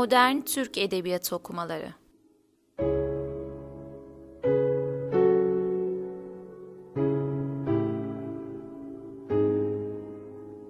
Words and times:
Modern 0.00 0.40
Türk 0.40 0.78
Edebiyatı 0.78 1.36
Okumaları. 1.36 1.92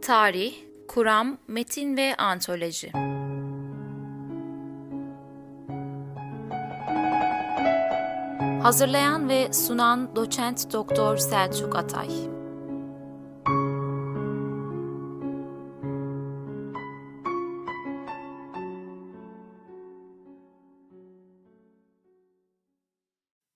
Tarih, 0.03 0.55
Kuram, 0.89 1.39
Metin 1.49 1.97
ve 1.97 2.17
Antoloji. 2.17 2.93
Hazırlayan 8.63 9.29
ve 9.29 9.53
sunan 9.53 10.17
Doçent 10.17 10.73
Doktor 10.73 11.17
Selçuk 11.17 11.77
Atay 11.77 12.40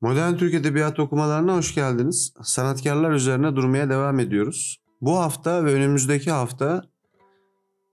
Modern 0.04 0.36
Türk 0.36 0.54
Edebiyatı 0.54 1.02
okumalarına 1.02 1.56
hoş 1.56 1.74
geldiniz. 1.74 2.32
Sanatkarlar 2.42 3.10
üzerine 3.10 3.56
durmaya 3.56 3.90
devam 3.90 4.20
ediyoruz. 4.20 4.76
Bu 5.00 5.18
hafta 5.18 5.64
ve 5.64 5.74
önümüzdeki 5.74 6.30
hafta 6.30 6.82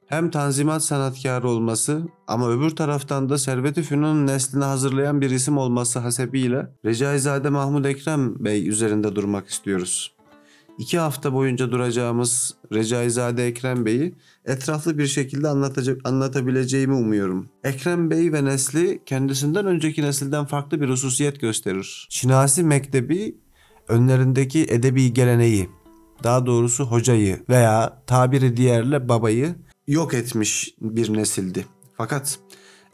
hem 0.07 0.31
tanzimat 0.31 0.83
sanatkarı 0.83 1.49
olması 1.49 2.01
ama 2.27 2.49
öbür 2.49 2.69
taraftan 2.69 3.29
da 3.29 3.37
Servet-i 3.37 3.83
Fünun'un 3.83 4.27
neslini 4.27 4.63
hazırlayan 4.63 5.21
bir 5.21 5.29
isim 5.29 5.57
olması 5.57 5.99
hasebiyle 5.99 6.75
Recaizade 6.85 7.49
Mahmud 7.49 7.85
Ekrem 7.85 8.45
Bey 8.45 8.69
üzerinde 8.69 9.15
durmak 9.15 9.47
istiyoruz. 9.47 10.15
İki 10.81 10.99
hafta 10.99 11.33
boyunca 11.33 11.71
duracağımız 11.71 12.55
Recaizade 12.73 13.47
Ekrem 13.47 13.85
Bey'i 13.85 14.13
etraflı 14.45 14.97
bir 14.97 15.07
şekilde 15.07 15.47
anlatacak, 15.47 16.01
anlatabileceğimi 16.03 16.93
umuyorum. 16.93 17.49
Ekrem 17.63 18.09
Bey 18.09 18.33
ve 18.33 18.45
nesli 18.45 19.01
kendisinden 19.05 19.65
önceki 19.65 20.01
nesilden 20.01 20.45
farklı 20.45 20.81
bir 20.81 20.89
hususiyet 20.89 21.39
gösterir. 21.39 22.07
Şinasi 22.09 22.63
Mektebi 22.63 23.37
önlerindeki 23.87 24.65
edebi 24.69 25.13
geleneği, 25.13 25.69
daha 26.23 26.45
doğrusu 26.45 26.83
hocayı 26.83 27.45
veya 27.49 28.03
tabiri 28.07 28.57
diğerle 28.57 29.09
babayı 29.09 29.55
yok 29.87 30.13
etmiş 30.13 30.75
bir 30.81 31.13
nesildi. 31.13 31.65
Fakat 31.97 32.39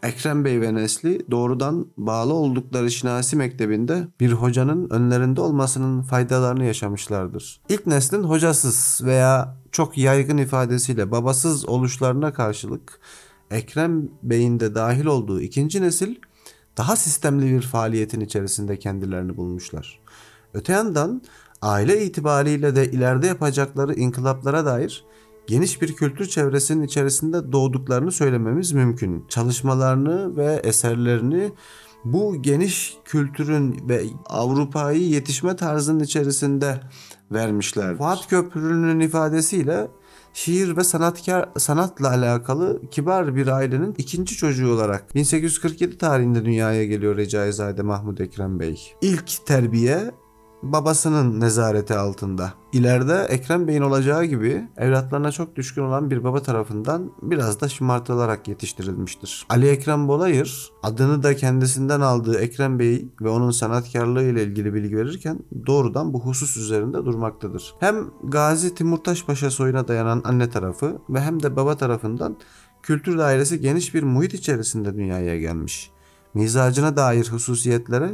Ekrem 0.03 0.45
Bey 0.45 0.61
ve 0.61 0.73
nesli 0.73 1.31
doğrudan 1.31 1.87
bağlı 1.97 2.33
oldukları 2.33 2.91
Şinasi 2.91 3.35
Mektebi'nde 3.35 4.07
bir 4.19 4.31
hocanın 4.31 4.89
önlerinde 4.89 5.41
olmasının 5.41 6.01
faydalarını 6.01 6.65
yaşamışlardır. 6.65 7.61
İlk 7.69 7.87
neslin 7.87 8.23
hocasız 8.23 9.01
veya 9.05 9.57
çok 9.71 9.97
yaygın 9.97 10.37
ifadesiyle 10.37 11.11
babasız 11.11 11.69
oluşlarına 11.69 12.33
karşılık 12.33 12.99
Ekrem 13.51 14.09
Bey'in 14.23 14.59
de 14.59 14.75
dahil 14.75 15.05
olduğu 15.05 15.41
ikinci 15.41 15.81
nesil 15.81 16.15
daha 16.77 16.95
sistemli 16.95 17.51
bir 17.51 17.61
faaliyetin 17.61 18.21
içerisinde 18.21 18.79
kendilerini 18.79 19.37
bulmuşlar. 19.37 19.99
Öte 20.53 20.73
yandan 20.73 21.21
aile 21.61 22.05
itibariyle 22.05 22.75
de 22.75 22.91
ileride 22.91 23.27
yapacakları 23.27 23.93
inkılaplara 23.93 24.65
dair 24.65 25.05
geniş 25.47 25.81
bir 25.81 25.95
kültür 25.95 26.25
çevresinin 26.25 26.83
içerisinde 26.83 27.51
doğduklarını 27.51 28.11
söylememiz 28.11 28.71
mümkün. 28.71 29.25
Çalışmalarını 29.29 30.37
ve 30.37 30.61
eserlerini 30.63 31.51
bu 32.05 32.41
geniş 32.41 32.97
kültürün 33.05 33.89
ve 33.89 34.03
Avrupa'yı 34.25 35.09
yetişme 35.09 35.55
tarzının 35.55 35.99
içerisinde 35.99 36.79
vermişler. 37.31 37.97
Fuat 37.97 38.27
Köprülü'nün 38.27 38.99
ifadesiyle 38.99 39.87
şiir 40.33 40.77
ve 40.77 40.83
sanatkar 40.83 41.49
sanatla 41.57 42.09
alakalı 42.09 42.81
kibar 42.91 43.35
bir 43.35 43.47
ailenin 43.47 43.95
ikinci 43.97 44.35
çocuğu 44.35 44.73
olarak 44.73 45.15
1847 45.15 45.97
tarihinde 45.97 46.45
dünyaya 46.45 46.85
geliyor 46.85 47.17
Recaizade 47.17 47.81
Mahmud 47.81 48.17
Ekrem 48.17 48.59
Bey. 48.59 48.93
İlk 49.01 49.45
terbiye 49.45 50.11
babasının 50.63 51.39
nezareti 51.39 51.93
altında. 51.95 52.53
İleride 52.73 53.25
Ekrem 53.29 53.67
Bey'in 53.67 53.81
olacağı 53.81 54.25
gibi 54.25 54.67
evlatlarına 54.77 55.31
çok 55.31 55.55
düşkün 55.55 55.81
olan 55.81 56.11
bir 56.11 56.23
baba 56.23 56.41
tarafından 56.41 57.11
biraz 57.21 57.61
da 57.61 57.69
şımartılarak 57.69 58.47
yetiştirilmiştir. 58.47 59.45
Ali 59.49 59.67
Ekrem 59.67 60.07
Bolayır 60.07 60.71
adını 60.83 61.23
da 61.23 61.35
kendisinden 61.35 62.01
aldığı 62.01 62.39
Ekrem 62.39 62.79
Bey 62.79 63.07
ve 63.21 63.29
onun 63.29 63.51
sanatkarlığı 63.51 64.23
ile 64.23 64.43
ilgili 64.43 64.73
bilgi 64.73 64.97
verirken 64.97 65.39
doğrudan 65.65 66.13
bu 66.13 66.19
husus 66.19 66.57
üzerinde 66.57 66.97
durmaktadır. 67.05 67.73
Hem 67.79 67.95
Gazi 68.23 68.75
Timurtaş 68.75 69.25
Paşa 69.25 69.51
soyuna 69.51 69.87
dayanan 69.87 70.21
anne 70.25 70.49
tarafı 70.49 70.97
ve 71.09 71.21
hem 71.21 71.43
de 71.43 71.55
baba 71.55 71.77
tarafından 71.77 72.37
kültür 72.83 73.17
dairesi 73.17 73.59
geniş 73.59 73.93
bir 73.93 74.03
muhit 74.03 74.33
içerisinde 74.33 74.95
dünyaya 74.95 75.39
gelmiş. 75.39 75.91
Mizacına 76.33 76.97
dair 76.97 77.29
hususiyetlere 77.29 78.11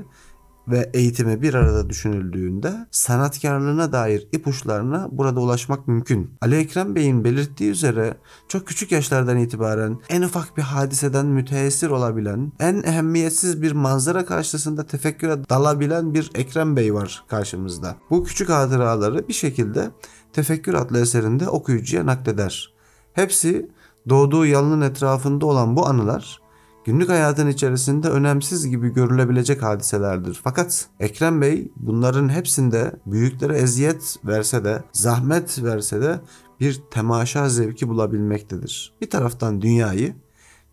ve 0.67 0.89
eğitimi 0.93 1.41
bir 1.41 1.53
arada 1.53 1.89
düşünüldüğünde 1.89 2.73
sanatkarlığına 2.91 3.91
dair 3.91 4.27
ipuçlarına 4.31 5.07
burada 5.11 5.39
ulaşmak 5.39 5.87
mümkün. 5.87 6.31
Ali 6.41 6.55
Ekrem 6.55 6.95
Bey'in 6.95 7.23
belirttiği 7.23 7.71
üzere 7.71 8.17
çok 8.47 8.67
küçük 8.67 8.91
yaşlardan 8.91 9.37
itibaren 9.37 9.99
en 10.09 10.21
ufak 10.21 10.57
bir 10.57 10.61
hadiseden 10.61 11.25
müteessir 11.25 11.89
olabilen, 11.89 12.51
en 12.59 12.83
ehemmiyetsiz 12.83 13.61
bir 13.61 13.71
manzara 13.71 14.25
karşısında 14.25 14.85
tefekküre 14.85 15.49
dalabilen 15.49 16.13
bir 16.13 16.31
Ekrem 16.35 16.75
Bey 16.75 16.93
var 16.93 17.23
karşımızda. 17.27 17.95
Bu 18.09 18.23
küçük 18.23 18.49
hatıraları 18.49 19.27
bir 19.27 19.33
şekilde 19.33 19.91
Tefekkür 20.33 20.73
adlı 20.73 20.99
eserinde 20.99 21.49
okuyucuya 21.49 22.05
nakleder. 22.05 22.73
Hepsi 23.13 23.69
doğduğu 24.09 24.45
yalının 24.45 24.81
etrafında 24.81 25.45
olan 25.45 25.75
bu 25.75 25.87
anılar 25.87 26.41
günlük 26.85 27.09
hayatın 27.09 27.47
içerisinde 27.47 28.09
önemsiz 28.09 28.69
gibi 28.69 28.93
görülebilecek 28.93 29.63
hadiselerdir. 29.63 30.41
Fakat 30.43 30.87
Ekrem 30.99 31.41
Bey 31.41 31.71
bunların 31.75 32.29
hepsinde 32.29 32.91
büyüklere 33.05 33.57
eziyet 33.57 34.15
verse 34.25 34.63
de, 34.63 34.83
zahmet 34.91 35.63
verse 35.63 36.01
de 36.01 36.19
bir 36.59 36.81
temaşa 36.91 37.49
zevki 37.49 37.89
bulabilmektedir. 37.89 38.93
Bir 39.01 39.09
taraftan 39.09 39.61
dünyayı, 39.61 40.15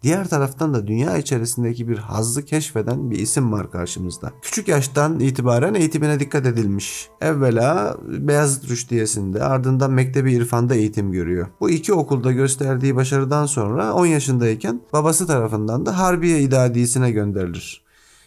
Diğer 0.03 0.29
taraftan 0.29 0.75
da 0.75 0.87
dünya 0.87 1.17
içerisindeki 1.17 1.89
bir 1.89 1.99
hazzı 1.99 2.45
keşfeden 2.45 3.11
bir 3.11 3.19
isim 3.19 3.53
var 3.53 3.71
karşımızda. 3.71 4.33
Küçük 4.43 4.69
yaştan 4.69 5.21
itibaren 5.21 5.75
eğitimine 5.75 6.21
dikkat 6.21 6.47
edilmiş. 6.47 7.09
Evvela 7.21 7.97
Beyazıt 8.09 8.71
Rüştiyesi'nde 8.71 9.45
ardından 9.45 9.93
Mektebi 9.93 10.33
İrfan'da 10.33 10.75
eğitim 10.75 11.13
görüyor. 11.13 11.47
Bu 11.61 11.71
iki 11.71 11.93
okulda 11.93 12.33
gösterdiği 12.33 12.97
başarıdan 12.97 13.47
sonra 13.47 13.95
10 13.95 14.07
yaşındayken 14.07 14.81
babası 14.93 15.27
tarafından 15.27 15.87
da 15.87 15.99
Harbiye 15.99 16.41
İdadisi'ne 16.41 17.11
gönderilir. 17.11 17.85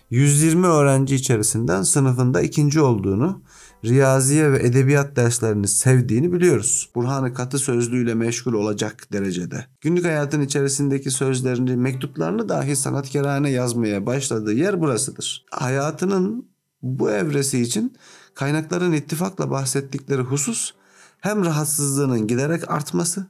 120 0.09 0.67
öğrenci 0.67 1.15
içerisinden 1.15 1.83
sınıfında 1.83 2.41
ikinci 2.41 2.81
olduğunu 2.81 3.41
riyaziye 3.83 4.51
ve 4.51 4.67
edebiyat 4.67 5.15
derslerini 5.15 5.67
sevdiğini 5.67 6.33
biliyoruz. 6.33 6.89
Burhan'ı 6.95 7.33
katı 7.33 7.59
sözlüğüyle 7.59 8.13
meşgul 8.13 8.53
olacak 8.53 9.07
derecede. 9.13 9.65
Günlük 9.81 10.05
hayatın 10.05 10.41
içerisindeki 10.41 11.11
sözlerini, 11.11 11.75
mektuplarını 11.75 12.49
dahi 12.49 12.75
sanatkarane 12.75 13.49
yazmaya 13.49 14.05
başladığı 14.05 14.53
yer 14.53 14.81
burasıdır. 14.81 15.45
Hayatının 15.51 16.47
bu 16.81 17.11
evresi 17.11 17.61
için 17.61 17.93
kaynakların 18.33 18.91
ittifakla 18.91 19.51
bahsettikleri 19.51 20.21
husus 20.21 20.71
hem 21.19 21.45
rahatsızlığının 21.45 22.27
giderek 22.27 22.71
artması 22.71 23.27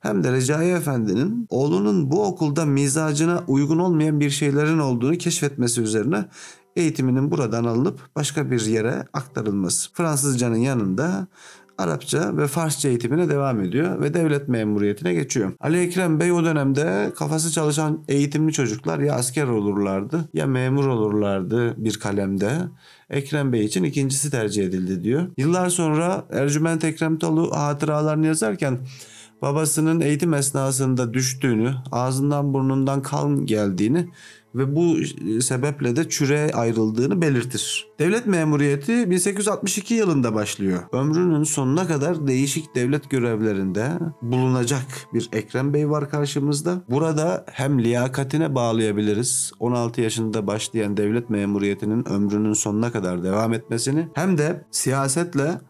hem 0.00 0.24
de 0.24 0.32
Recai 0.32 0.70
Efendi'nin 0.70 1.46
oğlunun 1.50 2.10
bu 2.10 2.26
okulda 2.26 2.64
mizacına 2.64 3.44
uygun 3.48 3.78
olmayan 3.78 4.20
bir 4.20 4.30
şeylerin 4.30 4.78
olduğunu 4.78 5.18
keşfetmesi 5.18 5.80
üzerine 5.80 6.24
eğitiminin 6.76 7.30
buradan 7.30 7.64
alınıp 7.64 8.00
başka 8.16 8.50
bir 8.50 8.66
yere 8.66 9.04
aktarılması. 9.12 9.92
Fransızcanın 9.92 10.56
yanında 10.56 11.26
Arapça 11.78 12.36
ve 12.36 12.46
Farsça 12.46 12.88
eğitimine 12.88 13.28
devam 13.28 13.60
ediyor 13.60 14.00
ve 14.00 14.14
devlet 14.14 14.48
memuriyetine 14.48 15.14
geçiyor. 15.14 15.52
Ali 15.60 15.80
Ekrem 15.80 16.20
Bey 16.20 16.32
o 16.32 16.44
dönemde 16.44 17.12
kafası 17.16 17.52
çalışan 17.52 18.04
eğitimli 18.08 18.52
çocuklar 18.52 18.98
ya 18.98 19.14
asker 19.14 19.46
olurlardı 19.46 20.28
ya 20.34 20.46
memur 20.46 20.86
olurlardı 20.86 21.84
bir 21.84 21.98
kalemde. 21.98 22.52
Ekrem 23.10 23.52
Bey 23.52 23.64
için 23.64 23.84
ikincisi 23.84 24.30
tercih 24.30 24.64
edildi 24.64 25.04
diyor. 25.04 25.26
Yıllar 25.36 25.68
sonra 25.68 26.24
Ercüment 26.32 26.84
Ekrem 26.84 27.18
hatıralarını 27.52 28.26
yazarken 28.26 28.78
babasının 29.42 30.00
eğitim 30.00 30.34
esnasında 30.34 31.14
düştüğünü, 31.14 31.74
ağzından 31.92 32.54
burnundan 32.54 33.02
kan 33.02 33.46
geldiğini 33.46 34.08
ve 34.54 34.76
bu 34.76 34.96
sebeple 35.40 35.96
de 35.96 36.08
çüre 36.08 36.50
ayrıldığını 36.54 37.22
belirtir. 37.22 37.88
Devlet 37.98 38.26
memuriyeti 38.26 39.10
1862 39.10 39.94
yılında 39.94 40.34
başlıyor. 40.34 40.82
Ömrünün 40.92 41.44
sonuna 41.44 41.86
kadar 41.86 42.26
değişik 42.26 42.74
devlet 42.74 43.10
görevlerinde 43.10 43.88
bulunacak 44.22 44.86
bir 45.14 45.28
Ekrem 45.32 45.74
Bey 45.74 45.90
var 45.90 46.10
karşımızda. 46.10 46.82
Burada 46.90 47.44
hem 47.52 47.84
liyakatine 47.84 48.54
bağlayabiliriz 48.54 49.52
16 49.60 50.00
yaşında 50.00 50.46
başlayan 50.46 50.96
devlet 50.96 51.30
memuriyetinin 51.30 52.08
ömrünün 52.08 52.52
sonuna 52.52 52.92
kadar 52.92 53.22
devam 53.22 53.52
etmesini 53.52 54.08
hem 54.14 54.38
de 54.38 54.64
siyasetle 54.70 55.60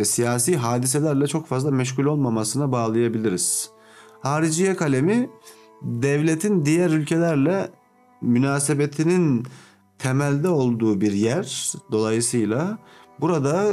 ve 0.00 0.04
siyasi 0.04 0.56
hadiselerle 0.56 1.26
çok 1.26 1.46
fazla 1.46 1.70
meşgul 1.70 2.04
olmamasına 2.04 2.72
bağlayabiliriz. 2.72 3.70
Hariciye 4.20 4.76
kalemi 4.76 5.30
devletin 5.82 6.64
diğer 6.64 6.90
ülkelerle 6.90 7.70
münasebetinin 8.22 9.46
temelde 9.98 10.48
olduğu 10.48 11.00
bir 11.00 11.12
yer. 11.12 11.72
Dolayısıyla 11.92 12.78
burada 13.20 13.72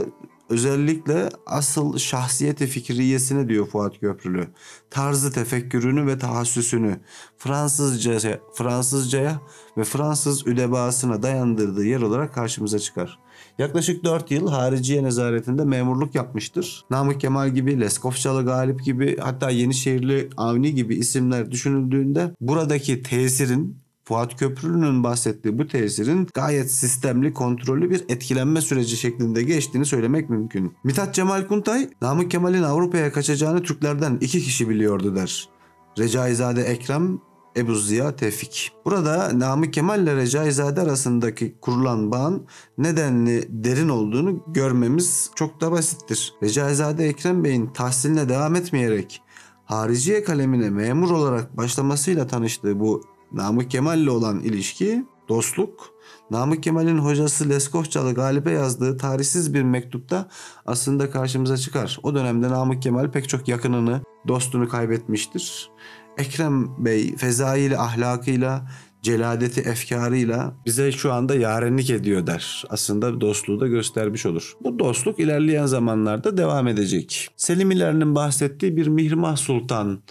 özellikle 0.49 1.29
asıl 1.45 1.97
şahsiyeti 1.97 2.67
fikriyesini 2.67 3.49
diyor 3.49 3.67
Fuat 3.67 3.99
Köprülü. 3.99 4.47
Tarzı 4.89 5.31
tefekkürünü 5.31 6.07
ve 6.07 6.17
tahassüsünü 6.17 6.99
Fransızca, 7.37 8.39
Fransızcaya 8.53 9.41
ve 9.77 9.83
Fransız 9.83 10.47
üdebasına 10.47 11.23
dayandırdığı 11.23 11.85
yer 11.85 12.01
olarak 12.01 12.33
karşımıza 12.33 12.79
çıkar. 12.79 13.19
Yaklaşık 13.57 14.03
4 14.03 14.31
yıl 14.31 14.47
hariciye 14.47 15.03
nezaretinde 15.03 15.65
memurluk 15.65 16.15
yapmıştır. 16.15 16.85
Namık 16.89 17.21
Kemal 17.21 17.49
gibi, 17.49 17.79
Leskovçalı 17.79 18.45
Galip 18.45 18.83
gibi 18.83 19.17
hatta 19.17 19.49
Yenişehirli 19.49 20.29
Avni 20.37 20.75
gibi 20.75 20.95
isimler 20.95 21.51
düşünüldüğünde 21.51 22.31
buradaki 22.41 23.03
tesirin 23.03 23.77
Fuat 24.07 24.39
Köprülü'nün 24.39 25.03
bahsettiği 25.03 25.57
bu 25.57 25.67
tesirin 25.67 26.27
gayet 26.33 26.71
sistemli, 26.71 27.33
kontrollü 27.33 27.89
bir 27.89 28.03
etkilenme 28.09 28.61
süreci 28.61 28.97
şeklinde 28.97 29.43
geçtiğini 29.43 29.85
söylemek 29.85 30.29
mümkün. 30.29 30.73
Mithat 30.83 31.15
Cemal 31.15 31.47
Kuntay, 31.47 31.89
Namık 32.01 32.31
Kemal'in 32.31 32.63
Avrupa'ya 32.63 33.11
kaçacağını 33.11 33.63
Türklerden 33.63 34.17
iki 34.21 34.41
kişi 34.41 34.69
biliyordu 34.69 35.15
der. 35.15 35.49
Recaizade 35.97 36.63
Ekrem, 36.63 37.19
Ebu 37.57 37.75
Ziya 37.75 38.15
Tevfik. 38.15 38.71
Burada 38.85 39.39
Namık 39.39 39.73
Kemal 39.73 40.03
ile 40.03 40.15
Recaizade 40.15 40.81
arasındaki 40.81 41.55
kurulan 41.61 42.11
bağın 42.11 42.45
nedenli 42.77 43.45
derin 43.49 43.89
olduğunu 43.89 44.43
görmemiz 44.47 45.31
çok 45.35 45.61
da 45.61 45.71
basittir. 45.71 46.33
Recaizade 46.43 47.07
Ekrem 47.07 47.43
Bey'in 47.43 47.67
tahsiline 47.67 48.29
devam 48.29 48.55
etmeyerek 48.55 49.21
hariciye 49.65 50.23
kalemine 50.23 50.69
memur 50.69 51.11
olarak 51.11 51.57
başlamasıyla 51.57 52.27
tanıştığı 52.27 52.79
bu 52.79 53.03
Namık 53.31 53.71
Kemal 53.71 53.99
ile 53.99 54.11
olan 54.11 54.39
ilişki, 54.39 55.05
dostluk, 55.29 55.93
Namık 56.31 56.63
Kemal'in 56.63 56.97
hocası 56.97 57.49
Leskovçalı 57.49 58.13
Galip'e 58.13 58.51
yazdığı 58.51 58.97
tarihsiz 58.97 59.53
bir 59.53 59.63
mektupta 59.63 60.29
aslında 60.65 61.11
karşımıza 61.11 61.57
çıkar. 61.57 61.99
O 62.03 62.15
dönemde 62.15 62.49
Namık 62.49 62.81
Kemal 62.81 63.11
pek 63.11 63.29
çok 63.29 63.47
yakınını, 63.47 64.01
dostunu 64.27 64.69
kaybetmiştir. 64.69 65.71
Ekrem 66.17 66.85
Bey 66.85 67.15
fezaili 67.15 67.77
ahlakıyla, 67.77 68.67
celadeti 69.01 69.61
efkarıyla 69.61 70.53
bize 70.65 70.91
şu 70.91 71.13
anda 71.13 71.35
yarenlik 71.35 71.89
ediyor 71.89 72.27
der. 72.27 72.63
Aslında 72.69 73.21
dostluğu 73.21 73.59
da 73.59 73.67
göstermiş 73.67 74.25
olur. 74.25 74.53
Bu 74.63 74.79
dostluk 74.79 75.19
ilerleyen 75.19 75.65
zamanlarda 75.65 76.37
devam 76.37 76.67
edecek. 76.67 77.29
Selimilerinin 77.35 78.15
bahsettiği 78.15 78.77
bir 78.77 78.87
Mihrimah 78.87 79.35
Sultan 79.35 80.01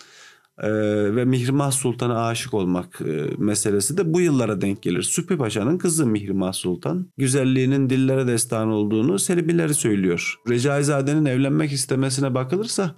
e, 0.59 0.71
ve 1.17 1.25
Mihrimah 1.25 1.71
Sultan'a 1.71 2.27
aşık 2.27 2.55
olmak 2.55 3.01
e, 3.01 3.31
meselesi 3.39 3.97
de 3.97 4.15
bu 4.15 4.21
yıllara 4.21 4.61
denk 4.61 4.83
gelir. 4.83 5.03
Süphi 5.03 5.37
Paşa'nın 5.37 5.79
kızı 5.79 6.07
Mihrimah 6.07 6.53
Sultan. 6.53 7.07
Güzelliğinin 7.17 7.91
dillere 7.91 8.27
destan 8.27 8.69
olduğunu 8.69 9.19
Selimileri 9.19 9.75
söylüyor. 9.75 10.35
Recaizade'nin 10.49 11.25
evlenmek 11.25 11.73
istemesine 11.73 12.35
bakılırsa 12.35 12.97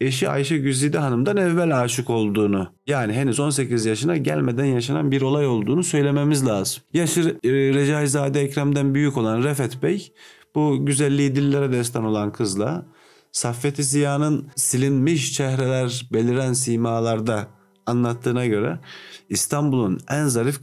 eşi 0.00 0.28
Ayşe 0.28 0.58
Güzide 0.58 0.98
Hanım'dan 0.98 1.36
evvel 1.36 1.80
aşık 1.80 2.10
olduğunu 2.10 2.72
yani 2.86 3.12
henüz 3.12 3.40
18 3.40 3.86
yaşına 3.86 4.16
gelmeden 4.16 4.64
yaşanan 4.64 5.10
bir 5.10 5.22
olay 5.22 5.46
olduğunu 5.46 5.84
söylememiz 5.84 6.46
lazım. 6.46 6.82
Yaşı 6.92 7.38
e, 7.44 7.50
Recaizade 7.50 8.40
Ekrem'den 8.40 8.94
büyük 8.94 9.16
olan 9.16 9.42
Refet 9.42 9.82
Bey 9.82 10.12
bu 10.54 10.86
güzelliği 10.86 11.36
dillere 11.36 11.72
destan 11.72 12.04
olan 12.04 12.32
kızla 12.32 12.86
Saffet-i 13.32 13.84
Ziya'nın 13.84 14.48
silinmiş 14.56 15.32
çehreler 15.32 16.08
beliren 16.12 16.52
simalarda 16.52 17.46
anlattığına 17.86 18.46
göre 18.46 18.80
İstanbul'un 19.28 19.98
en 20.10 20.26
zarif 20.26 20.62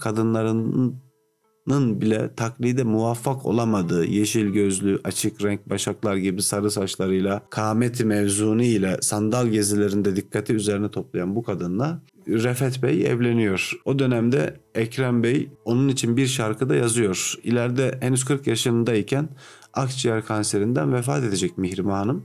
kadınlarının 1.66 2.02
bile 2.02 2.36
taklide 2.36 2.84
muvaffak 2.84 3.46
olamadığı 3.46 4.06
yeşil 4.06 4.48
gözlü, 4.48 5.00
açık 5.04 5.44
renk 5.44 5.70
başaklar 5.70 6.16
gibi 6.16 6.42
sarı 6.42 6.72
saçlarıyla, 6.72 7.42
kâmeti 7.50 8.06
mevzuni 8.06 8.68
ile 8.68 8.98
sandal 9.02 9.48
gezilerinde 9.48 10.16
dikkati 10.16 10.54
üzerine 10.54 10.92
toplayan 10.92 11.36
bu 11.36 11.44
kadınla 11.44 12.02
Refet 12.28 12.84
Bey 12.84 13.06
evleniyor. 13.06 13.72
O 13.86 14.00
dönemde 14.00 14.60
Ekrem 14.76 15.24
Bey 15.24 15.50
onun 15.66 15.88
için 15.88 16.18
bir 16.18 16.28
şarkı 16.28 16.70
da 16.70 16.76
yazıyor. 16.76 17.34
İleride 17.44 17.98
henüz 18.00 18.24
40 18.26 18.48
yaşındayken 18.48 19.30
akciğer 19.74 20.26
kanserinden 20.26 20.94
vefat 20.94 21.24
edecek 21.24 21.58
Mihrimah 21.58 21.98
Hanım. 21.98 22.24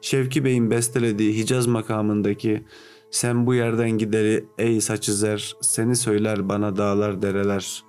Şevki 0.00 0.44
Bey'in 0.44 0.70
bestelediği 0.70 1.36
Hicaz 1.36 1.66
makamındaki 1.66 2.64
sen 3.10 3.46
bu 3.46 3.54
yerden 3.54 3.90
gideri 3.90 4.44
ey 4.58 4.80
saçızer, 4.80 5.54
seni 5.60 5.96
söyler 5.96 6.48
bana 6.48 6.76
dağlar 6.76 7.22
dereler. 7.22 7.83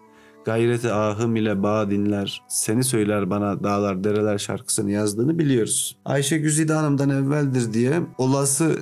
Gayreti 0.46 0.92
ahım 0.92 1.36
ile 1.36 1.64
bağ 1.64 1.90
dinler, 1.90 2.42
seni 2.48 2.84
söyler 2.84 3.30
bana 3.30 3.64
dağlar 3.64 4.04
dereler 4.04 4.38
şarkısını 4.38 4.92
yazdığını 4.92 5.40
biliyoruz. 5.40 5.98
Ayşe 6.06 6.38
Güzide 6.38 6.74
Hanım'dan 6.74 7.10
evveldir 7.10 7.74
diye 7.74 8.02
olası 8.18 8.76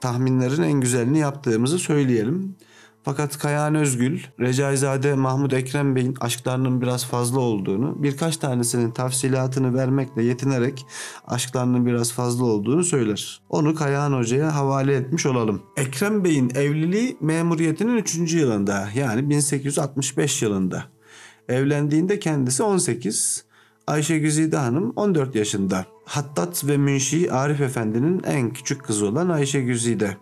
tahminlerin 0.00 0.62
en 0.62 0.80
güzelini 0.80 1.18
yaptığımızı 1.18 1.78
söyleyelim. 1.78 2.56
Fakat 3.02 3.38
Kayahan 3.38 3.74
Özgül, 3.74 4.20
Recaizade 4.40 5.14
Mahmut 5.14 5.52
Ekrem 5.52 5.96
Bey'in 5.96 6.14
aşklarının 6.20 6.80
biraz 6.80 7.06
fazla 7.06 7.40
olduğunu, 7.40 8.02
birkaç 8.02 8.36
tanesinin 8.36 8.90
tafsilatını 8.90 9.74
vermekle 9.74 10.22
yetinerek 10.22 10.86
aşklarının 11.26 11.86
biraz 11.86 12.12
fazla 12.12 12.44
olduğunu 12.44 12.84
söyler. 12.84 13.40
Onu 13.48 13.74
Kayahan 13.74 14.12
Hoca'ya 14.12 14.54
havale 14.54 14.94
etmiş 14.94 15.26
olalım. 15.26 15.62
Ekrem 15.76 16.24
Bey'in 16.24 16.50
evliliği 16.54 17.16
memuriyetinin 17.20 17.96
3. 17.96 18.34
yılında 18.34 18.88
yani 18.94 19.30
1865 19.30 20.42
yılında. 20.42 20.84
Evlendiğinde 21.50 22.18
kendisi 22.18 22.62
18, 22.62 23.44
Ayşe 23.86 24.18
Güzide 24.18 24.56
Hanım 24.56 24.92
14 24.96 25.34
yaşında. 25.34 25.86
Hattat 26.04 26.64
ve 26.64 26.76
Münşi 26.76 27.32
Arif 27.32 27.60
Efendi'nin 27.60 28.22
en 28.22 28.52
küçük 28.52 28.84
kızı 28.84 29.06
olan 29.06 29.28
Ayşe 29.28 29.60
Güzide. 29.60 30.16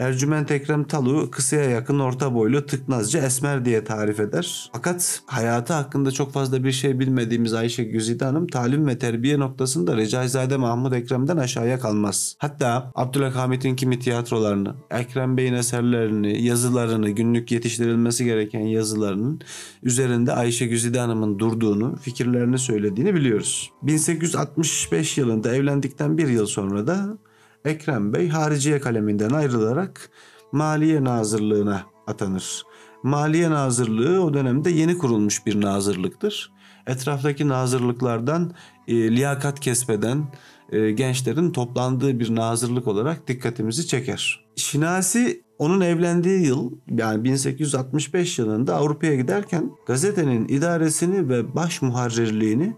Ercüment 0.00 0.50
Ekrem 0.50 0.84
Talu 0.84 1.30
kısaya 1.30 1.70
yakın 1.70 1.98
orta 1.98 2.34
boylu 2.34 2.66
tıknazca 2.66 3.20
esmer 3.20 3.64
diye 3.64 3.84
tarif 3.84 4.20
eder. 4.20 4.70
Fakat 4.72 5.22
hayatı 5.26 5.72
hakkında 5.72 6.10
çok 6.10 6.32
fazla 6.32 6.64
bir 6.64 6.72
şey 6.72 7.00
bilmediğimiz 7.00 7.54
Ayşe 7.54 7.84
Güzide 7.84 8.24
Hanım 8.24 8.46
talim 8.46 8.86
ve 8.86 8.98
terbiye 8.98 9.38
noktasında 9.38 9.96
Recaizade 9.96 10.56
Mahmud 10.56 10.92
Ekrem'den 10.92 11.36
aşağıya 11.36 11.78
kalmaz. 11.78 12.36
Hatta 12.38 12.92
Abdülhamit'in 12.94 13.76
kimi 13.76 13.98
tiyatrolarını, 13.98 14.74
Ekrem 14.90 15.36
Bey'in 15.36 15.54
eserlerini, 15.54 16.42
yazılarını, 16.42 17.10
günlük 17.10 17.52
yetiştirilmesi 17.52 18.24
gereken 18.24 18.60
yazılarının 18.60 19.40
üzerinde 19.82 20.32
Ayşe 20.32 20.66
Güzide 20.66 20.98
Hanım'ın 20.98 21.38
durduğunu, 21.38 21.96
fikirlerini 21.96 22.58
söylediğini 22.58 23.14
biliyoruz. 23.14 23.70
1865 23.82 25.18
yılında 25.18 25.54
evlendikten 25.54 26.18
bir 26.18 26.28
yıl 26.28 26.46
sonra 26.46 26.86
da 26.86 27.18
Ekrem 27.64 28.12
Bey 28.12 28.28
hariciye 28.28 28.80
kaleminden 28.80 29.30
ayrılarak 29.30 30.10
Maliye 30.52 31.04
Nazırlığına 31.04 31.82
atanır. 32.06 32.62
Maliye 33.02 33.50
Nazırlığı 33.50 34.24
o 34.24 34.34
dönemde 34.34 34.70
yeni 34.70 34.98
kurulmuş 34.98 35.46
bir 35.46 35.60
nazırlıktır. 35.60 36.52
Etraftaki 36.86 37.48
nazırlıklardan 37.48 38.52
e, 38.88 38.94
liyakat 38.94 39.60
kesmeden 39.60 40.24
e, 40.72 40.90
gençlerin 40.90 41.50
toplandığı 41.50 42.20
bir 42.20 42.34
nazırlık 42.34 42.88
olarak 42.88 43.28
dikkatimizi 43.28 43.86
çeker. 43.86 44.44
Şinasi 44.56 45.42
onun 45.58 45.80
evlendiği 45.80 46.46
yıl 46.46 46.72
yani 46.90 47.24
1865 47.24 48.38
yılında 48.38 48.74
Avrupa'ya 48.74 49.14
giderken 49.14 49.70
gazetenin 49.86 50.48
idaresini 50.48 51.28
ve 51.28 51.54
baş 51.54 51.82
muharrirliğini 51.82 52.76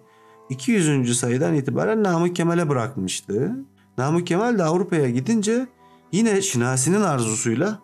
200. 0.50 1.18
sayıdan 1.18 1.54
itibaren 1.54 2.02
Namık 2.02 2.36
Kemal'e 2.36 2.68
bırakmıştı. 2.68 3.56
Namık 3.98 4.26
Kemal 4.26 4.58
de 4.58 4.64
Avrupa'ya 4.64 5.10
gidince 5.10 5.66
yine 6.12 6.42
Şinasi'nin 6.42 7.00
arzusuyla 7.00 7.80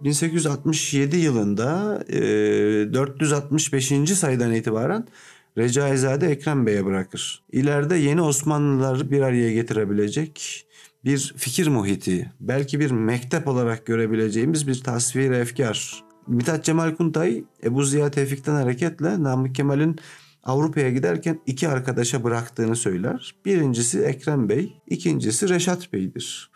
1867 0.00 1.16
yılında 1.16 1.98
e, 2.08 2.20
465. 2.94 3.92
sayıdan 4.14 4.54
itibaren 4.54 5.06
Recaizade 5.58 6.26
Ekrem 6.26 6.66
Bey'e 6.66 6.84
bırakır. 6.84 7.42
İleride 7.52 7.96
yeni 7.96 8.22
Osmanlıları 8.22 9.10
bir 9.10 9.20
araya 9.20 9.52
getirebilecek 9.52 10.66
bir 11.04 11.34
fikir 11.36 11.66
muhiti, 11.68 12.32
belki 12.40 12.80
bir 12.80 12.90
mektep 12.90 13.48
olarak 13.48 13.86
görebileceğimiz 13.86 14.68
bir 14.68 14.82
tasvir 14.82 15.30
efkar. 15.30 16.04
Mithat 16.26 16.64
Cemal 16.64 16.94
Kuntay, 16.94 17.44
Ebu 17.64 17.84
Ziya 17.84 18.10
Tevfik'ten 18.10 18.54
hareketle 18.54 19.22
Namık 19.22 19.54
Kemal'in 19.54 19.96
Avrupa'ya 20.46 20.90
giderken 20.90 21.40
iki 21.46 21.68
arkadaşa 21.68 22.24
bıraktığını 22.24 22.76
söyler. 22.76 23.34
Birincisi 23.44 24.00
Ekrem 24.00 24.48
Bey, 24.48 24.72
ikincisi 24.86 25.48
Reşat 25.48 25.92
Bey'dir. 25.92 26.50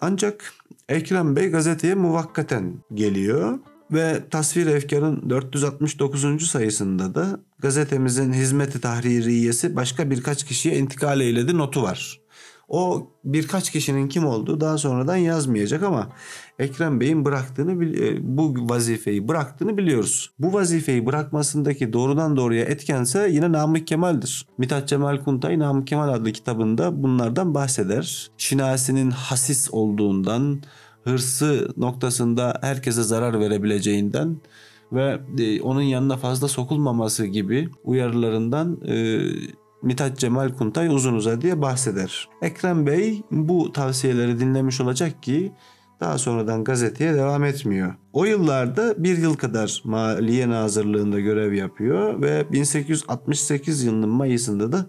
Ancak 0.00 0.52
Ekrem 0.88 1.36
Bey 1.36 1.48
gazeteye 1.48 1.94
muvakkaten 1.94 2.74
geliyor 2.94 3.58
ve 3.92 4.22
Tasvir 4.30 4.66
Efkar'ın 4.66 5.30
469. 5.30 6.46
sayısında 6.46 7.14
da 7.14 7.40
gazetemizin 7.58 8.32
hizmeti 8.32 8.80
tahririyesi 8.80 9.76
başka 9.76 10.10
birkaç 10.10 10.44
kişiye 10.44 10.78
intikal 10.78 11.20
eyledi 11.20 11.58
notu 11.58 11.82
var. 11.82 12.20
O 12.68 13.10
birkaç 13.24 13.70
kişinin 13.70 14.08
kim 14.08 14.26
olduğu 14.26 14.60
daha 14.60 14.78
sonradan 14.78 15.16
yazmayacak 15.16 15.82
ama 15.82 16.08
Ekrem 16.58 17.00
Bey'in 17.00 17.24
bıraktığını 17.24 17.84
e, 17.84 18.36
bu 18.36 18.54
vazifeyi 18.70 19.28
bıraktığını 19.28 19.76
biliyoruz. 19.76 20.30
Bu 20.38 20.52
vazifeyi 20.52 21.06
bırakmasındaki 21.06 21.92
doğrudan 21.92 22.36
doğruya 22.36 22.64
etkense 22.64 23.28
yine 23.32 23.52
Namık 23.52 23.86
Kemal'dir. 23.86 24.46
Mithat 24.58 24.88
Cemal 24.88 25.24
Kuntay 25.24 25.58
Namık 25.58 25.86
Kemal 25.86 26.08
adlı 26.08 26.32
kitabında 26.32 27.02
bunlardan 27.02 27.54
bahseder. 27.54 28.30
Şinasi'nin 28.38 29.10
hasis 29.10 29.68
olduğundan, 29.72 30.62
hırsı 31.04 31.68
noktasında 31.76 32.58
herkese 32.60 33.02
zarar 33.02 33.40
verebileceğinden 33.40 34.36
ve 34.92 35.20
e, 35.38 35.60
onun 35.60 35.82
yanına 35.82 36.16
fazla 36.16 36.48
sokulmaması 36.48 37.26
gibi 37.26 37.68
uyarılarından 37.84 38.80
e, 38.86 39.20
Mithat 39.82 40.18
Cemal 40.18 40.48
Kuntay 40.48 40.88
uzun 40.88 41.14
uzadıya 41.14 41.62
bahseder. 41.62 42.28
Ekrem 42.42 42.86
Bey 42.86 43.22
bu 43.30 43.72
tavsiyeleri 43.72 44.40
dinlemiş 44.40 44.80
olacak 44.80 45.22
ki 45.22 45.52
daha 46.00 46.18
sonradan 46.18 46.64
gazeteye 46.64 47.14
devam 47.14 47.44
etmiyor. 47.44 47.94
O 48.12 48.24
yıllarda 48.24 49.04
bir 49.04 49.18
yıl 49.18 49.34
kadar 49.34 49.82
Maliye 49.84 50.48
Nazırlığında 50.48 51.20
görev 51.20 51.52
yapıyor 51.52 52.22
ve 52.22 52.52
1868 52.52 53.84
yılının 53.84 54.08
Mayıs'ında 54.08 54.72
da 54.72 54.86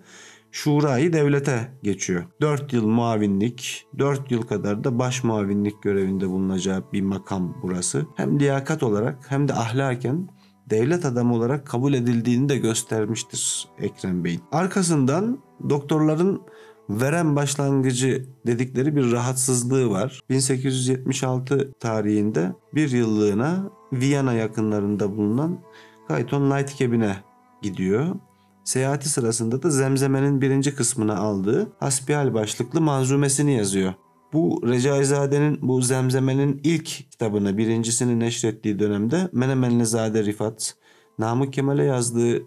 Şurayı 0.51 1.13
devlete 1.13 1.71
geçiyor. 1.83 2.23
4 2.41 2.73
yıl 2.73 2.87
muavinlik, 2.87 3.87
4 3.99 4.31
yıl 4.31 4.41
kadar 4.41 4.83
da 4.83 4.99
baş 4.99 5.23
muavinlik 5.23 5.83
görevinde 5.83 6.29
bulunacağı 6.29 6.83
bir 6.93 7.01
makam 7.01 7.57
burası. 7.63 8.05
Hem 8.15 8.39
liyakat 8.39 8.83
olarak 8.83 9.31
hem 9.31 9.47
de 9.47 9.53
ahlaken 9.53 10.29
devlet 10.69 11.05
adamı 11.05 11.35
olarak 11.35 11.67
kabul 11.67 11.93
edildiğini 11.93 12.49
de 12.49 12.57
göstermiştir 12.57 13.67
Ekrem 13.79 14.23
Bey'in. 14.23 14.41
Arkasından 14.51 15.39
doktorların 15.69 16.41
verem 16.89 17.35
başlangıcı 17.35 18.25
dedikleri 18.47 18.95
bir 18.95 19.11
rahatsızlığı 19.11 19.89
var. 19.89 20.23
1876 20.29 21.73
tarihinde 21.79 22.53
bir 22.75 22.91
yıllığına 22.91 23.69
Viyana 23.93 24.33
yakınlarında 24.33 25.17
bulunan 25.17 25.59
Kayton 26.07 26.49
Nightcap'ine 26.49 27.17
gidiyor. 27.61 28.15
Seyahati 28.63 29.09
sırasında 29.09 29.63
da 29.63 29.69
Zemzeme'nin 29.69 30.41
birinci 30.41 30.75
kısmını 30.75 31.17
aldığı 31.17 31.71
hasbihal 31.79 32.33
başlıklı 32.33 32.81
manzumesini 32.81 33.57
yazıyor. 33.57 33.93
Bu 34.33 34.61
Recaizade'nin 34.67 35.59
bu 35.61 35.81
Zemzeme'nin 35.81 36.61
ilk 36.63 36.85
kitabını 36.85 37.57
birincisini 37.57 38.19
neşrettiği 38.19 38.79
dönemde 38.79 39.29
Menemenlizade 39.31 40.23
Rifat, 40.23 40.75
Namık 41.19 41.53
Kemal'e 41.53 41.83
yazdığı 41.83 42.43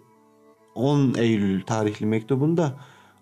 10 0.75 1.13
Eylül 1.17 1.61
tarihli 1.61 2.05
mektubunda 2.05 2.79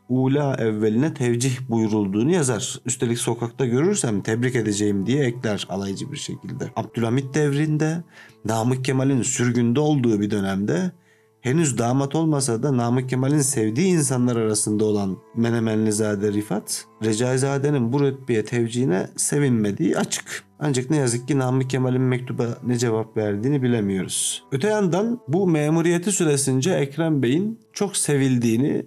ula 0.09 0.55
evveline 0.55 1.13
tevcih 1.13 1.69
buyurulduğunu 1.69 2.31
yazar. 2.31 2.79
Üstelik 2.85 3.17
sokakta 3.17 3.65
görürsem 3.65 4.21
tebrik 4.21 4.55
edeceğim 4.55 5.05
diye 5.05 5.23
ekler 5.25 5.67
alaycı 5.69 6.11
bir 6.11 6.17
şekilde. 6.17 6.71
Abdülhamit 6.75 7.33
devrinde 7.33 8.03
Namık 8.45 8.85
Kemal'in 8.85 9.21
sürgünde 9.21 9.79
olduğu 9.79 10.21
bir 10.21 10.31
dönemde 10.31 10.91
henüz 11.41 11.77
damat 11.77 12.15
olmasa 12.15 12.63
da 12.63 12.77
Namık 12.77 13.09
Kemal'in 13.09 13.41
sevdiği 13.41 13.87
insanlar 13.87 14.35
arasında 14.35 14.85
olan 14.85 15.17
Menemenlizade 15.35 16.33
Rifat, 16.33 16.85
Recaizade'nin 17.03 17.93
bu 17.93 18.01
rütbeye 18.01 18.45
tevcihine 18.45 19.09
sevinmediği 19.15 19.97
açık. 19.97 20.43
Ancak 20.59 20.89
ne 20.89 20.97
yazık 20.97 21.27
ki 21.27 21.39
Namık 21.39 21.69
Kemal'in 21.69 22.01
mektuba 22.01 22.57
ne 22.63 22.77
cevap 22.77 23.17
verdiğini 23.17 23.61
bilemiyoruz. 23.61 24.43
Öte 24.51 24.67
yandan 24.67 25.19
bu 25.27 25.47
memuriyeti 25.47 26.11
süresince 26.11 26.71
Ekrem 26.71 27.23
Bey'in 27.23 27.59
çok 27.73 27.97
sevildiğini, 27.97 28.85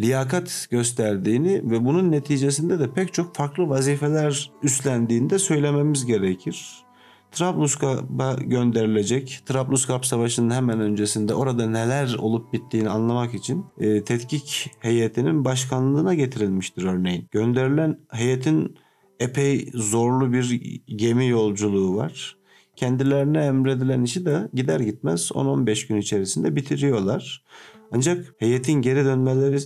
liyakat 0.00 0.66
gösterdiğini 0.70 1.70
ve 1.70 1.84
bunun 1.84 2.12
neticesinde 2.12 2.78
de 2.78 2.92
pek 2.92 3.14
çok 3.14 3.36
farklı 3.36 3.68
vazifeler 3.68 4.50
üstlendiğini 4.62 5.30
de 5.30 5.38
söylememiz 5.38 6.06
gerekir. 6.06 6.84
Trablusgarp'a 7.32 8.34
gönderilecek. 8.34 9.42
Trablusgarp 9.46 10.06
Savaşı'nın 10.06 10.50
hemen 10.50 10.80
öncesinde 10.80 11.34
orada 11.34 11.66
neler 11.66 12.14
olup 12.18 12.52
bittiğini 12.52 12.88
anlamak 12.88 13.34
için 13.34 13.64
e, 13.78 14.04
tetkik 14.04 14.70
heyetinin 14.78 15.44
başkanlığına 15.44 16.14
getirilmiştir 16.14 16.82
örneğin. 16.82 17.28
Gönderilen 17.30 17.98
heyetin 18.10 18.76
epey 19.20 19.70
zorlu 19.74 20.32
bir 20.32 20.80
gemi 20.86 21.28
yolculuğu 21.28 21.96
var. 21.96 22.36
Kendilerine 22.76 23.44
emredilen 23.44 24.02
işi 24.02 24.26
de 24.26 24.48
gider 24.54 24.80
gitmez 24.80 25.30
10-15 25.30 25.88
gün 25.88 25.96
içerisinde 25.96 26.56
bitiriyorlar. 26.56 27.44
Ancak 27.92 28.34
heyetin 28.38 28.72
geri 28.72 29.04
dönmeleri 29.04 29.58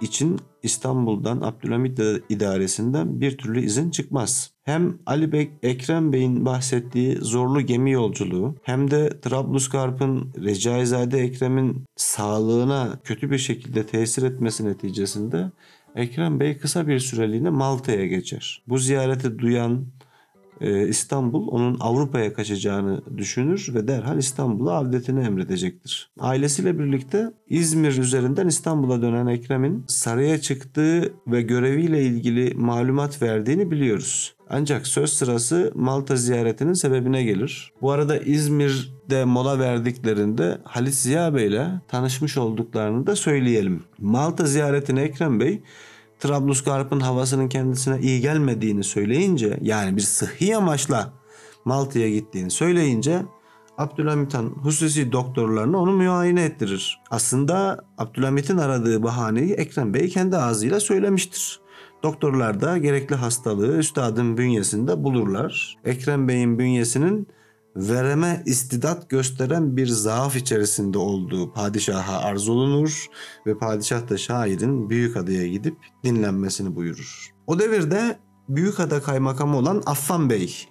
için 0.00 0.38
İstanbul'dan 0.62 1.40
Abdülhamit 1.40 2.00
idaresinden 2.28 3.20
bir 3.20 3.38
türlü 3.38 3.64
izin 3.64 3.90
çıkmaz. 3.90 4.50
Hem 4.64 4.98
Ali 5.06 5.32
Bey, 5.32 5.50
Ekrem 5.62 6.12
Bey'in 6.12 6.44
bahsettiği 6.44 7.16
zorlu 7.16 7.60
gemi 7.60 7.90
yolculuğu 7.90 8.56
hem 8.62 8.90
de 8.90 9.20
Trablusgarp'ın 9.20 10.32
Recaizade 10.44 11.18
Ekrem'in 11.18 11.84
sağlığına 11.96 12.98
kötü 13.04 13.30
bir 13.30 13.38
şekilde 13.38 13.86
tesir 13.86 14.22
etmesi 14.22 14.66
neticesinde 14.66 15.50
Ekrem 15.96 16.40
Bey 16.40 16.58
kısa 16.58 16.88
bir 16.88 16.98
süreliğine 16.98 17.50
Malta'ya 17.50 18.06
geçer. 18.06 18.62
Bu 18.68 18.78
ziyareti 18.78 19.38
duyan 19.38 19.86
İstanbul 20.70 21.48
onun 21.48 21.76
Avrupa'ya 21.80 22.32
kaçacağını 22.32 23.02
düşünür 23.16 23.68
ve 23.74 23.88
derhal 23.88 24.18
İstanbul'a 24.18 24.72
avdetini 24.72 25.24
emredecektir. 25.24 26.10
Ailesiyle 26.20 26.78
birlikte 26.78 27.30
İzmir 27.48 27.98
üzerinden 27.98 28.48
İstanbul'a 28.48 29.02
dönen 29.02 29.26
Ekrem'in 29.26 29.84
saraya 29.88 30.40
çıktığı 30.40 31.14
ve 31.26 31.42
göreviyle 31.42 32.02
ilgili 32.02 32.54
malumat 32.54 33.22
verdiğini 33.22 33.70
biliyoruz. 33.70 34.34
Ancak 34.50 34.86
söz 34.86 35.12
sırası 35.12 35.72
Malta 35.74 36.16
ziyaretinin 36.16 36.72
sebebine 36.72 37.22
gelir. 37.22 37.72
Bu 37.82 37.90
arada 37.90 38.18
İzmir'de 38.18 39.24
mola 39.24 39.58
verdiklerinde 39.58 40.58
Halit 40.64 40.94
Ziya 40.94 41.34
Bey 41.34 41.46
ile 41.46 41.68
tanışmış 41.88 42.38
olduklarını 42.38 43.06
da 43.06 43.16
söyleyelim. 43.16 43.82
Malta 43.98 44.44
ziyaretine 44.44 45.02
Ekrem 45.02 45.40
Bey 45.40 45.62
Trablusgarp'ın 46.22 47.00
havasının 47.00 47.48
kendisine 47.48 48.00
iyi 48.00 48.20
gelmediğini 48.20 48.84
söyleyince 48.84 49.58
yani 49.62 49.96
bir 49.96 50.02
sıhhi 50.02 50.56
amaçla 50.56 51.12
Malta'ya 51.64 52.10
gittiğini 52.10 52.50
söyleyince 52.50 53.22
Abdülhamit 53.78 54.34
Han 54.34 54.44
hususi 54.44 55.12
doktorlarına 55.12 55.78
onu 55.78 55.92
muayene 55.92 56.44
ettirir. 56.44 57.00
Aslında 57.10 57.84
Abdülhamit'in 57.98 58.56
aradığı 58.56 59.02
bahaneyi 59.02 59.52
Ekrem 59.52 59.94
Bey 59.94 60.08
kendi 60.08 60.36
ağzıyla 60.36 60.80
söylemiştir. 60.80 61.60
Doktorlar 62.02 62.60
da 62.60 62.78
gerekli 62.78 63.14
hastalığı 63.14 63.76
üstadın 63.76 64.36
bünyesinde 64.36 65.04
bulurlar. 65.04 65.78
Ekrem 65.84 66.28
Bey'in 66.28 66.58
bünyesinin 66.58 67.28
vereme 67.76 68.42
istidat 68.46 69.10
gösteren 69.10 69.76
bir 69.76 69.86
zaaf 69.86 70.36
içerisinde 70.36 70.98
olduğu 70.98 71.52
padişaha 71.52 72.18
arz 72.18 72.48
olunur 72.48 73.06
ve 73.46 73.58
padişah 73.58 74.08
da 74.08 74.18
şairin 74.18 74.90
büyük 74.90 75.16
adaya 75.16 75.48
gidip 75.48 75.76
dinlenmesini 76.04 76.76
buyurur. 76.76 77.30
O 77.46 77.58
devirde 77.58 78.18
büyük 78.48 78.80
ada 78.80 79.02
kaymakamı 79.02 79.56
olan 79.56 79.82
Affan 79.86 80.30
Bey, 80.30 80.68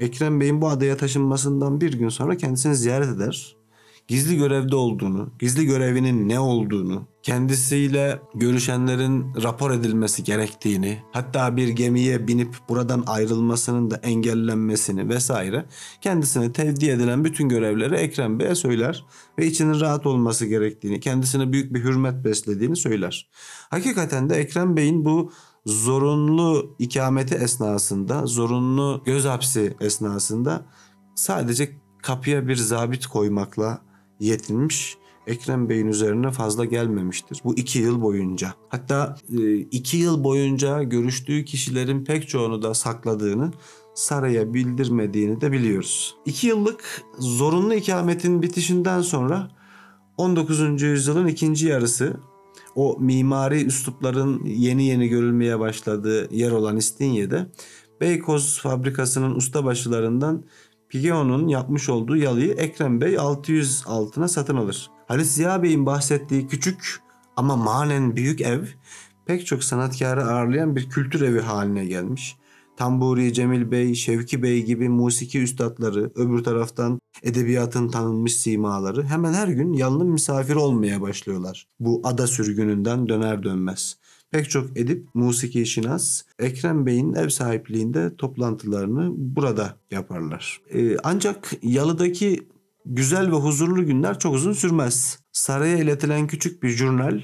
Ekrem 0.00 0.40
Bey'in 0.40 0.62
bu 0.62 0.68
adaya 0.68 0.96
taşınmasından 0.96 1.80
bir 1.80 1.92
gün 1.92 2.08
sonra 2.08 2.36
kendisini 2.36 2.76
ziyaret 2.76 3.08
eder 3.08 3.55
gizli 4.08 4.36
görevde 4.36 4.76
olduğunu, 4.76 5.30
gizli 5.38 5.66
görevinin 5.66 6.28
ne 6.28 6.40
olduğunu, 6.40 7.08
kendisiyle 7.22 8.20
görüşenlerin 8.34 9.34
rapor 9.42 9.70
edilmesi 9.70 10.24
gerektiğini, 10.24 11.02
hatta 11.12 11.56
bir 11.56 11.68
gemiye 11.68 12.28
binip 12.28 12.56
buradan 12.68 13.04
ayrılmasının 13.06 13.90
da 13.90 13.96
engellenmesini 13.96 15.08
vesaire 15.08 15.66
kendisine 16.00 16.52
tevdi 16.52 16.90
edilen 16.90 17.24
bütün 17.24 17.48
görevleri 17.48 17.94
Ekrem 17.94 18.38
Bey'e 18.38 18.54
söyler 18.54 19.04
ve 19.38 19.46
içinin 19.46 19.80
rahat 19.80 20.06
olması 20.06 20.46
gerektiğini, 20.46 21.00
kendisine 21.00 21.52
büyük 21.52 21.74
bir 21.74 21.84
hürmet 21.84 22.24
beslediğini 22.24 22.76
söyler. 22.76 23.30
Hakikaten 23.70 24.30
de 24.30 24.34
Ekrem 24.34 24.76
Bey'in 24.76 25.04
bu 25.04 25.32
zorunlu 25.66 26.76
ikameti 26.78 27.34
esnasında, 27.34 28.26
zorunlu 28.26 29.02
göz 29.04 29.24
hapsi 29.24 29.76
esnasında 29.80 30.66
sadece 31.14 31.68
kapıya 32.02 32.48
bir 32.48 32.56
zabit 32.56 33.06
koymakla 33.06 33.85
yetinmiş. 34.20 34.96
Ekrem 35.26 35.68
Bey'in 35.68 35.86
üzerine 35.86 36.30
fazla 36.30 36.64
gelmemiştir. 36.64 37.40
Bu 37.44 37.54
iki 37.54 37.78
yıl 37.78 38.00
boyunca. 38.02 38.54
Hatta 38.68 39.16
e, 39.38 39.56
iki 39.56 39.96
yıl 39.96 40.24
boyunca 40.24 40.82
görüştüğü 40.82 41.44
kişilerin 41.44 42.04
pek 42.04 42.28
çoğunu 42.28 42.62
da 42.62 42.74
sakladığını, 42.74 43.52
saraya 43.94 44.54
bildirmediğini 44.54 45.40
de 45.40 45.52
biliyoruz. 45.52 46.16
İki 46.24 46.46
yıllık 46.46 47.02
zorunlu 47.18 47.74
ikametin 47.74 48.42
bitişinden 48.42 49.00
sonra 49.00 49.50
19. 50.16 50.82
yüzyılın 50.82 51.26
ikinci 51.26 51.66
yarısı 51.66 52.20
o 52.74 52.96
mimari 53.00 53.64
üslupların 53.64 54.44
yeni 54.44 54.84
yeni 54.86 55.08
görülmeye 55.08 55.58
başladığı 55.58 56.34
yer 56.34 56.50
olan 56.50 56.76
İstinye'de 56.76 57.46
Beykoz 58.00 58.58
fabrikasının 58.58 59.34
ustabaşılarından 59.34 60.44
Pigeon'un 60.96 61.48
yapmış 61.48 61.88
olduğu 61.88 62.16
yalıyı 62.16 62.52
Ekrem 62.52 63.00
Bey 63.00 63.18
600 63.18 63.82
altına 63.86 64.28
satın 64.28 64.56
alır. 64.56 64.90
Halis 65.08 65.30
Ziya 65.30 65.62
Bey'in 65.62 65.86
bahsettiği 65.86 66.46
küçük 66.46 67.00
ama 67.36 67.56
manen 67.56 68.16
büyük 68.16 68.40
ev 68.40 68.64
pek 69.26 69.46
çok 69.46 69.64
sanatkarı 69.64 70.24
ağırlayan 70.24 70.76
bir 70.76 70.90
kültür 70.90 71.20
evi 71.20 71.40
haline 71.40 71.84
gelmiş. 71.84 72.36
Tamburi 72.76 73.32
Cemil 73.32 73.70
Bey, 73.70 73.94
Şevki 73.94 74.42
Bey 74.42 74.62
gibi 74.62 74.88
musiki 74.88 75.42
üstadları, 75.42 76.12
öbür 76.14 76.44
taraftan 76.44 77.00
edebiyatın 77.22 77.88
tanınmış 77.88 78.36
simaları 78.36 79.04
hemen 79.04 79.32
her 79.32 79.48
gün 79.48 79.72
yalın 79.72 80.08
misafir 80.08 80.54
olmaya 80.54 81.00
başlıyorlar. 81.00 81.68
Bu 81.80 82.00
ada 82.04 82.26
sürgününden 82.26 83.08
döner 83.08 83.42
dönmez. 83.42 83.96
Pek 84.30 84.50
çok 84.50 84.78
edip 84.78 85.08
musiki 85.14 85.66
şinas 85.66 86.22
Ekrem 86.38 86.86
Bey'in 86.86 87.14
ev 87.14 87.28
sahipliğinde 87.28 88.16
toplantılarını 88.16 89.12
burada 89.16 89.76
yaparlar. 89.90 90.60
Ee, 90.74 90.96
ancak 91.04 91.52
Yalı'daki 91.62 92.48
güzel 92.86 93.32
ve 93.32 93.36
huzurlu 93.36 93.86
günler 93.86 94.18
çok 94.18 94.34
uzun 94.34 94.52
sürmez. 94.52 95.18
Saraya 95.32 95.78
iletilen 95.78 96.26
küçük 96.26 96.62
bir 96.62 96.68
jurnal 96.68 97.20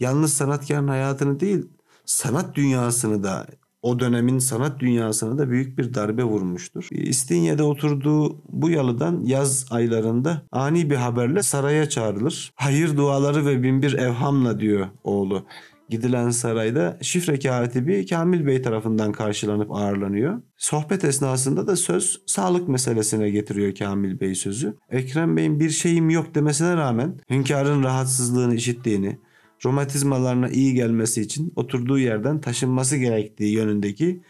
yalnız 0.00 0.32
sanatkarın 0.32 0.88
hayatını 0.88 1.40
değil 1.40 1.66
sanat 2.04 2.54
dünyasını 2.54 3.22
da 3.22 3.46
o 3.82 4.00
dönemin 4.00 4.38
sanat 4.38 4.80
dünyasına 4.80 5.38
da 5.38 5.50
büyük 5.50 5.78
bir 5.78 5.94
darbe 5.94 6.24
vurmuştur. 6.24 6.88
İstinye'de 6.90 7.62
oturduğu 7.62 8.42
bu 8.48 8.70
yalıdan 8.70 9.24
yaz 9.24 9.66
aylarında 9.70 10.42
ani 10.52 10.90
bir 10.90 10.96
haberle 10.96 11.42
saraya 11.42 11.88
çağrılır. 11.88 12.52
Hayır 12.54 12.96
duaları 12.96 13.46
ve 13.46 13.62
binbir 13.62 13.92
evhamla 13.92 14.60
diyor 14.60 14.86
oğlu. 15.04 15.46
Gidilen 15.94 16.30
sarayda 16.30 16.98
şifre 17.02 17.38
katibi 17.38 18.06
Kamil 18.06 18.46
Bey 18.46 18.62
tarafından 18.62 19.12
karşılanıp 19.12 19.72
ağırlanıyor. 19.72 20.42
Sohbet 20.56 21.04
esnasında 21.04 21.66
da 21.66 21.76
söz 21.76 22.22
sağlık 22.26 22.68
meselesine 22.68 23.30
getiriyor 23.30 23.74
Kamil 23.74 24.20
Bey 24.20 24.34
sözü. 24.34 24.76
Ekrem 24.90 25.36
Bey'in 25.36 25.60
bir 25.60 25.70
şeyim 25.70 26.10
yok 26.10 26.34
demesine 26.34 26.76
rağmen 26.76 27.20
hünkârın 27.30 27.82
rahatsızlığını 27.82 28.54
işittiğini, 28.54 29.18
romatizmalarına 29.64 30.48
iyi 30.48 30.74
gelmesi 30.74 31.20
için 31.20 31.52
oturduğu 31.56 31.98
yerden 31.98 32.40
taşınması 32.40 32.96
gerektiği 32.96 33.54
yönündeki 33.54 34.22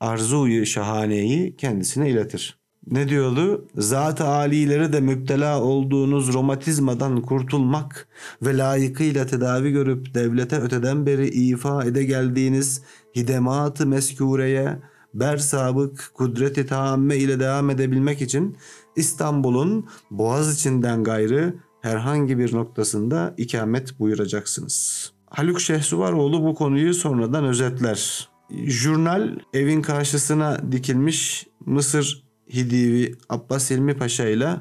arzuyu 0.00 0.66
şahaneyi 0.66 1.56
kendisine 1.56 2.10
iletir. 2.10 2.59
Ne 2.86 3.08
diyordu? 3.08 3.68
Zat-ı 3.76 4.24
alileri 4.24 4.92
de 4.92 5.00
müptela 5.00 5.62
olduğunuz 5.62 6.34
romatizmadan 6.34 7.22
kurtulmak 7.22 8.08
ve 8.42 8.58
layıkıyla 8.58 9.26
tedavi 9.26 9.70
görüp 9.70 10.14
devlete 10.14 10.56
öteden 10.60 11.06
beri 11.06 11.28
ifa 11.28 11.84
ede 11.84 12.04
geldiğiniz 12.04 12.82
hidemat-ı 13.16 13.86
meskureye 13.86 14.78
ber 15.14 15.36
sabık 15.36 16.10
kudreti 16.14 16.66
taamme 16.66 17.16
ile 17.16 17.40
devam 17.40 17.70
edebilmek 17.70 18.22
için 18.22 18.56
İstanbul'un 18.96 19.86
Boğaz 20.10 20.54
içinden 20.54 21.04
gayrı 21.04 21.54
herhangi 21.82 22.38
bir 22.38 22.54
noktasında 22.54 23.34
ikamet 23.36 23.98
buyuracaksınız. 23.98 25.10
Haluk 25.30 25.60
Şehsuvaroğlu 25.60 26.44
bu 26.44 26.54
konuyu 26.54 26.94
sonradan 26.94 27.44
özetler. 27.44 28.28
Jurnal 28.50 29.38
evin 29.54 29.82
karşısına 29.82 30.72
dikilmiş 30.72 31.46
Mısır 31.66 32.29
Hidivi 32.52 33.14
Abbas 33.28 33.70
Hilmi 33.70 33.96
Paşa 33.96 34.28
ile 34.28 34.60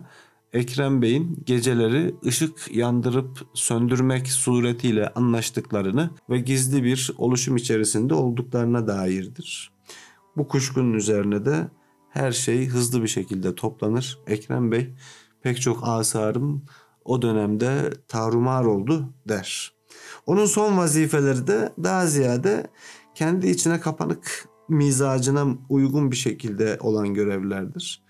Ekrem 0.54 1.02
Bey'in 1.02 1.44
geceleri 1.46 2.16
ışık 2.26 2.76
yandırıp 2.76 3.48
söndürmek 3.54 4.28
suretiyle 4.28 5.08
anlaştıklarını 5.08 6.10
ve 6.30 6.40
gizli 6.40 6.84
bir 6.84 7.12
oluşum 7.18 7.56
içerisinde 7.56 8.14
olduklarına 8.14 8.88
dairdir. 8.88 9.72
Bu 10.38 10.48
kuşkunun 10.48 10.94
üzerine 10.94 11.46
de 11.46 11.68
her 12.10 12.32
şey 12.32 12.68
hızlı 12.68 13.04
bir 13.04 13.08
şekilde 13.08 13.56
toplanır. 13.56 14.20
Ekrem 14.28 14.72
Bey 14.72 14.94
pek 15.42 15.62
çok 15.62 15.80
asarım 15.84 16.66
o 17.06 17.22
dönemde 17.22 17.94
tarumar 18.08 18.66
oldu 18.66 19.14
der. 19.28 19.74
Onun 20.26 20.46
son 20.46 20.78
vazifeleri 20.78 21.48
de 21.48 21.74
daha 21.84 22.08
ziyade 22.08 22.68
kendi 23.16 23.48
içine 23.48 23.80
kapanık 23.80 24.49
mizacına 24.70 25.58
uygun 25.70 26.12
bir 26.12 26.16
şekilde 26.16 26.78
olan 26.82 27.14
görevlerdir. 27.14 28.04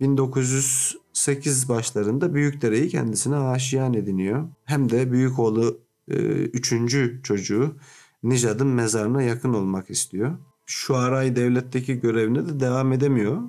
1908 0.00 1.68
başlarında 1.68 2.34
Büyükdere'yi 2.34 2.88
kendisine 2.88 3.36
aşiyan 3.36 3.94
ediniyor. 3.94 4.48
Hem 4.64 4.90
de 4.90 5.12
büyük 5.12 5.38
oğlu 5.38 5.80
e, 6.08 6.16
üçüncü 6.44 7.20
çocuğu 7.22 7.76
Nijad'ın 8.22 8.66
mezarına 8.66 9.22
yakın 9.22 9.54
olmak 9.54 9.90
istiyor. 9.90 10.38
Şu 10.66 10.96
aray 10.96 11.36
devletteki 11.36 12.00
görevine 12.00 12.46
de 12.46 12.60
devam 12.60 12.92
edemiyor. 12.92 13.42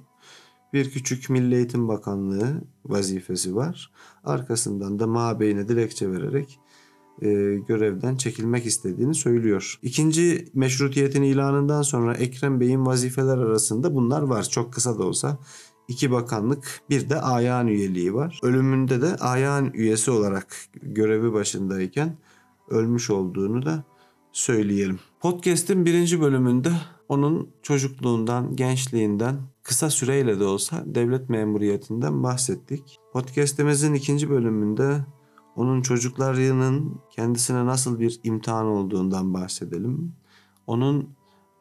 Bir 0.73 0.91
küçük 0.91 1.29
Milli 1.29 1.55
Eğitim 1.55 1.87
Bakanlığı 1.87 2.61
vazifesi 2.85 3.55
var. 3.55 3.91
Arkasından 4.23 4.99
da 4.99 5.07
mabeyine 5.07 5.67
dilekçe 5.67 6.11
vererek 6.11 6.59
e, 7.21 7.27
görevden 7.67 8.15
çekilmek 8.15 8.65
istediğini 8.65 9.15
söylüyor. 9.15 9.79
İkinci 9.81 10.47
meşrutiyetin 10.53 11.21
ilanından 11.21 11.81
sonra 11.81 12.13
Ekrem 12.13 12.59
Bey'in 12.59 12.85
vazifeler 12.85 13.37
arasında 13.37 13.95
bunlar 13.95 14.21
var. 14.21 14.43
Çok 14.43 14.73
kısa 14.73 14.99
da 14.99 15.03
olsa 15.03 15.37
iki 15.87 16.11
bakanlık 16.11 16.81
bir 16.89 17.09
de 17.09 17.21
ayan 17.21 17.67
üyeliği 17.67 18.13
var. 18.13 18.39
Ölümünde 18.43 19.01
de 19.01 19.15
ayan 19.15 19.73
üyesi 19.73 20.11
olarak 20.11 20.57
görevi 20.81 21.33
başındayken 21.33 22.17
ölmüş 22.69 23.09
olduğunu 23.09 23.65
da 23.65 23.83
söyleyelim. 24.31 24.99
Podcast'in 25.19 25.85
birinci 25.85 26.21
bölümünde 26.21 26.71
onun 27.09 27.49
çocukluğundan, 27.63 28.55
gençliğinden, 28.55 29.35
kısa 29.63 29.89
süreyle 29.89 30.39
de 30.39 30.43
olsa 30.43 30.83
devlet 30.85 31.29
memuriyetinden 31.29 32.23
bahsettik. 32.23 32.99
Podcast'imizin 33.13 33.93
ikinci 33.93 34.29
bölümünde 34.29 35.05
onun 35.55 35.81
çocuklarının 35.81 37.01
kendisine 37.11 37.65
nasıl 37.65 37.99
bir 37.99 38.19
imtihan 38.23 38.65
olduğundan 38.65 39.33
bahsedelim. 39.33 40.13
Onun 40.67 41.09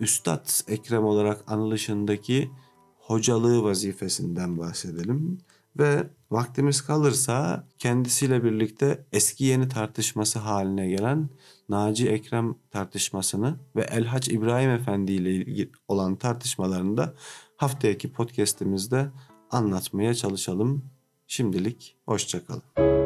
Üstad 0.00 0.48
Ekrem 0.68 1.04
olarak 1.04 1.44
anılışındaki 1.46 2.50
hocalığı 2.98 3.62
vazifesinden 3.62 4.58
bahsedelim. 4.58 5.38
Ve 5.78 6.10
vaktimiz 6.30 6.82
kalırsa 6.82 7.66
kendisiyle 7.78 8.44
birlikte 8.44 9.04
eski 9.12 9.44
yeni 9.44 9.68
tartışması 9.68 10.38
haline 10.38 10.88
gelen 10.88 11.28
Naci 11.68 12.08
Ekrem 12.08 12.54
tartışmasını 12.70 13.56
ve 13.76 13.82
Elhaç 13.82 14.28
İbrahim 14.28 14.70
Efendi 14.70 15.12
ile 15.12 15.34
ilgili 15.34 15.70
olan 15.88 16.16
tartışmalarını 16.16 16.96
da 16.96 17.14
haftaki 17.56 18.12
podcastimizde 18.12 19.10
anlatmaya 19.50 20.14
çalışalım. 20.14 20.84
Şimdilik 21.26 21.96
hoşçakalın. 22.06 23.03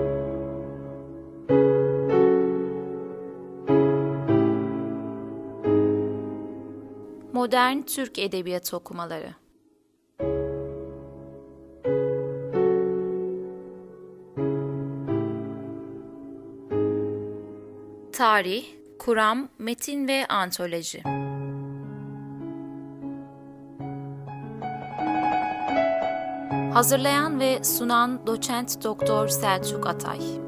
Modern 7.39 7.83
Türk 7.83 8.19
Edebiyatı 8.19 8.77
okumaları 8.77 9.35
Tarih, 18.13 18.65
kuram, 18.99 19.49
metin 19.59 20.09
ve 20.09 20.27
antoloji. 20.27 21.03
Hazırlayan 26.73 27.41
ve 27.41 27.65
sunan 27.65 28.27
Doçent 28.27 28.85
Doktor 28.85 29.29
Selçuk 29.29 29.87
Atay. 29.87 30.48